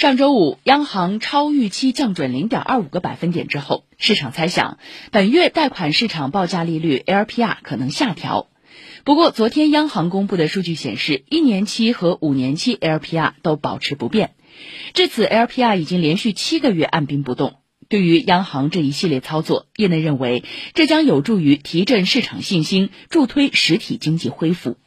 [0.00, 4.78] 上周五央行超预期降准零点二五个百分点之后市场猜想
[5.12, 8.48] 本月贷款市场报价利率 lpr 可能下调。
[9.04, 14.30] 不过昨天央行公布的数据显示一年期和五年期 lpr 都保持不变。
[14.94, 17.56] 至此 lpr 已经连续七个月按兵不动。
[17.90, 24.78] 对于央行这一系列操作业内认为这将有助于提振市场信心助推实体经济恢复。